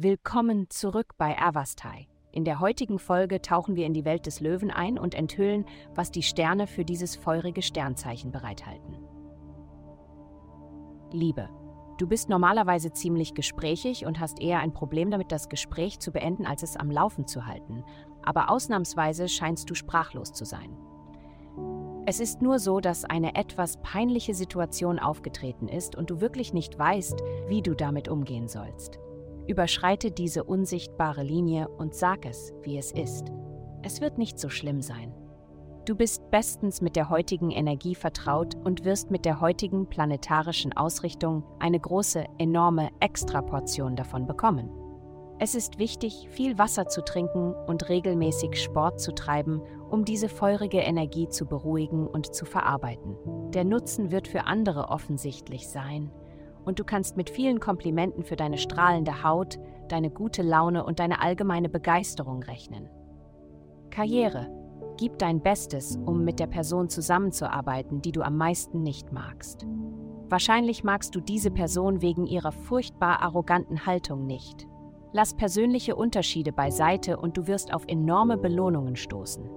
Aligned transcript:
Willkommen 0.00 0.70
zurück 0.70 1.14
bei 1.18 1.36
Avastai. 1.36 2.06
In 2.30 2.44
der 2.44 2.60
heutigen 2.60 3.00
Folge 3.00 3.42
tauchen 3.42 3.74
wir 3.74 3.84
in 3.84 3.94
die 3.94 4.04
Welt 4.04 4.26
des 4.26 4.38
Löwen 4.38 4.70
ein 4.70 4.96
und 4.96 5.12
enthüllen, 5.12 5.66
was 5.92 6.12
die 6.12 6.22
Sterne 6.22 6.68
für 6.68 6.84
dieses 6.84 7.16
feurige 7.16 7.62
Sternzeichen 7.62 8.30
bereithalten. 8.30 8.96
Liebe. 11.10 11.48
Du 11.98 12.06
bist 12.06 12.28
normalerweise 12.28 12.92
ziemlich 12.92 13.34
gesprächig 13.34 14.06
und 14.06 14.20
hast 14.20 14.40
eher 14.40 14.60
ein 14.60 14.72
Problem 14.72 15.10
damit, 15.10 15.32
das 15.32 15.48
Gespräch 15.48 15.98
zu 15.98 16.12
beenden, 16.12 16.46
als 16.46 16.62
es 16.62 16.76
am 16.76 16.92
Laufen 16.92 17.26
zu 17.26 17.46
halten. 17.46 17.82
Aber 18.22 18.50
ausnahmsweise 18.50 19.28
scheinst 19.28 19.68
du 19.68 19.74
sprachlos 19.74 20.32
zu 20.32 20.44
sein. 20.44 20.76
Es 22.06 22.20
ist 22.20 22.40
nur 22.40 22.60
so, 22.60 22.78
dass 22.78 23.04
eine 23.04 23.34
etwas 23.34 23.82
peinliche 23.82 24.34
Situation 24.34 25.00
aufgetreten 25.00 25.66
ist 25.66 25.96
und 25.96 26.08
du 26.10 26.20
wirklich 26.20 26.52
nicht 26.52 26.78
weißt, 26.78 27.20
wie 27.48 27.62
du 27.62 27.74
damit 27.74 28.08
umgehen 28.08 28.46
sollst. 28.46 29.00
Überschreite 29.48 30.10
diese 30.10 30.44
unsichtbare 30.44 31.22
Linie 31.22 31.68
und 31.68 31.94
sag 31.94 32.26
es, 32.26 32.52
wie 32.62 32.76
es 32.76 32.92
ist. 32.92 33.32
Es 33.82 34.00
wird 34.00 34.18
nicht 34.18 34.38
so 34.38 34.50
schlimm 34.50 34.82
sein. 34.82 35.14
Du 35.86 35.96
bist 35.96 36.30
bestens 36.30 36.82
mit 36.82 36.96
der 36.96 37.08
heutigen 37.08 37.50
Energie 37.50 37.94
vertraut 37.94 38.54
und 38.56 38.84
wirst 38.84 39.10
mit 39.10 39.24
der 39.24 39.40
heutigen 39.40 39.88
planetarischen 39.88 40.76
Ausrichtung 40.76 41.44
eine 41.60 41.80
große, 41.80 42.26
enorme 42.36 42.90
Extraportion 43.00 43.96
davon 43.96 44.26
bekommen. 44.26 44.68
Es 45.38 45.54
ist 45.54 45.78
wichtig, 45.78 46.28
viel 46.30 46.58
Wasser 46.58 46.88
zu 46.88 47.02
trinken 47.02 47.54
und 47.54 47.88
regelmäßig 47.88 48.62
Sport 48.62 49.00
zu 49.00 49.14
treiben, 49.14 49.62
um 49.88 50.04
diese 50.04 50.28
feurige 50.28 50.80
Energie 50.80 51.28
zu 51.28 51.46
beruhigen 51.46 52.06
und 52.06 52.34
zu 52.34 52.44
verarbeiten. 52.44 53.16
Der 53.52 53.64
Nutzen 53.64 54.10
wird 54.10 54.28
für 54.28 54.44
andere 54.44 54.88
offensichtlich 54.88 55.68
sein, 55.68 56.10
und 56.68 56.78
du 56.78 56.84
kannst 56.84 57.16
mit 57.16 57.30
vielen 57.30 57.60
Komplimenten 57.60 58.24
für 58.24 58.36
deine 58.36 58.58
strahlende 58.58 59.22
Haut, 59.24 59.58
deine 59.88 60.10
gute 60.10 60.42
Laune 60.42 60.84
und 60.84 61.00
deine 61.00 61.22
allgemeine 61.22 61.70
Begeisterung 61.70 62.42
rechnen. 62.42 62.90
Karriere. 63.88 64.50
Gib 64.98 65.18
dein 65.18 65.40
Bestes, 65.40 65.98
um 66.04 66.24
mit 66.24 66.38
der 66.38 66.46
Person 66.46 66.90
zusammenzuarbeiten, 66.90 68.02
die 68.02 68.12
du 68.12 68.20
am 68.20 68.36
meisten 68.36 68.82
nicht 68.82 69.12
magst. 69.12 69.66
Wahrscheinlich 70.28 70.84
magst 70.84 71.14
du 71.14 71.20
diese 71.22 71.50
Person 71.50 72.02
wegen 72.02 72.26
ihrer 72.26 72.52
furchtbar 72.52 73.22
arroganten 73.22 73.86
Haltung 73.86 74.26
nicht. 74.26 74.66
Lass 75.14 75.32
persönliche 75.32 75.96
Unterschiede 75.96 76.52
beiseite 76.52 77.16
und 77.16 77.38
du 77.38 77.46
wirst 77.46 77.72
auf 77.72 77.84
enorme 77.86 78.36
Belohnungen 78.36 78.96
stoßen. 78.96 79.48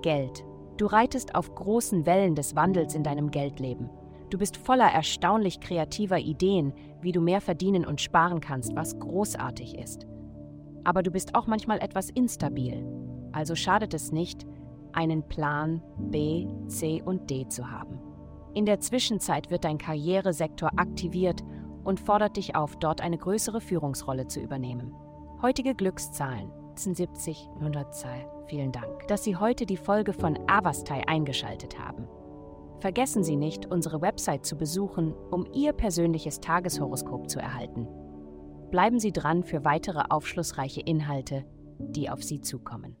Geld. 0.00 0.46
Du 0.78 0.86
reitest 0.86 1.34
auf 1.34 1.54
großen 1.54 2.06
Wellen 2.06 2.34
des 2.34 2.56
Wandels 2.56 2.94
in 2.94 3.02
deinem 3.02 3.30
Geldleben 3.30 3.90
Du 4.32 4.38
bist 4.38 4.56
voller 4.56 4.90
erstaunlich 4.90 5.60
kreativer 5.60 6.18
Ideen, 6.18 6.72
wie 7.02 7.12
du 7.12 7.20
mehr 7.20 7.42
verdienen 7.42 7.84
und 7.84 8.00
sparen 8.00 8.40
kannst, 8.40 8.74
was 8.74 8.98
großartig 8.98 9.76
ist. 9.76 10.06
Aber 10.84 11.02
du 11.02 11.10
bist 11.10 11.34
auch 11.34 11.46
manchmal 11.46 11.80
etwas 11.80 12.08
instabil. 12.08 12.82
Also 13.32 13.54
schadet 13.54 13.92
es 13.92 14.10
nicht, 14.10 14.46
einen 14.94 15.22
Plan 15.28 15.82
B, 15.98 16.48
C 16.66 17.02
und 17.04 17.28
D 17.28 17.46
zu 17.46 17.70
haben. 17.70 18.00
In 18.54 18.64
der 18.64 18.80
Zwischenzeit 18.80 19.50
wird 19.50 19.64
dein 19.64 19.76
Karrieresektor 19.76 20.70
aktiviert 20.78 21.42
und 21.84 22.00
fordert 22.00 22.38
dich 22.38 22.56
auf, 22.56 22.76
dort 22.76 23.02
eine 23.02 23.18
größere 23.18 23.60
Führungsrolle 23.60 24.28
zu 24.28 24.40
übernehmen. 24.40 24.94
Heutige 25.42 25.74
Glückszahlen 25.74 26.50
70 26.74 27.50
102. 27.56 28.26
Vielen 28.46 28.72
Dank, 28.72 29.06
dass 29.08 29.24
Sie 29.24 29.36
heute 29.36 29.66
die 29.66 29.76
Folge 29.76 30.14
von 30.14 30.38
Avastai 30.48 31.06
eingeschaltet 31.06 31.78
haben. 31.78 32.08
Vergessen 32.82 33.22
Sie 33.22 33.36
nicht, 33.36 33.66
unsere 33.66 34.02
Website 34.02 34.44
zu 34.44 34.56
besuchen, 34.56 35.14
um 35.30 35.46
Ihr 35.54 35.72
persönliches 35.72 36.40
Tageshoroskop 36.40 37.30
zu 37.30 37.38
erhalten. 37.38 37.86
Bleiben 38.72 38.98
Sie 38.98 39.12
dran 39.12 39.44
für 39.44 39.64
weitere 39.64 40.02
aufschlussreiche 40.10 40.80
Inhalte, 40.80 41.44
die 41.78 42.10
auf 42.10 42.24
Sie 42.24 42.40
zukommen. 42.40 42.96